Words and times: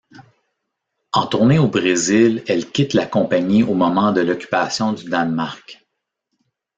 En 1.13 1.27
tournée 1.27 1.59
au 1.59 1.67
Brésil, 1.67 2.41
elle 2.47 2.71
quitte 2.71 2.95
la 2.95 3.05
Compagnie 3.05 3.61
au 3.61 3.75
moment 3.75 4.11
de 4.11 4.21
l'occupation 4.21 4.93
du 4.93 5.07
Danemark. 5.07 5.85